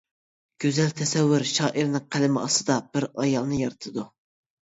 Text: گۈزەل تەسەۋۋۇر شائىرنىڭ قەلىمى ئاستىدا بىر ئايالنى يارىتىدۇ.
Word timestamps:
گۈزەل 0.63 0.93
تەسەۋۋۇر 1.01 1.43
شائىرنىڭ 1.49 2.05
قەلىمى 2.15 2.41
ئاستىدا 2.45 2.79
بىر 2.95 3.07
ئايالنى 3.25 3.61
يارىتىدۇ. 3.63 4.07